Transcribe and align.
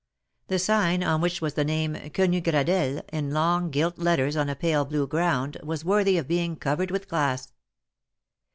The 0.47 0.57
sign, 0.57 1.03
on 1.03 1.21
which 1.21 1.41
was 1.41 1.53
the 1.53 1.63
name 1.63 1.93
Quenu 1.93 2.41
GradeUe^ 2.41 3.03
in 3.13 3.29
long 3.35 3.69
gilt 3.69 3.99
letters 3.99 4.35
on 4.35 4.49
a 4.49 4.55
pale 4.55 4.83
blue 4.83 5.05
grqund, 5.07 5.63
was 5.63 5.85
worthy 5.85 6.17
of 6.17 6.27
being 6.27 6.55
covered 6.55 6.89
with 6.89 7.07
glass. 7.07 7.53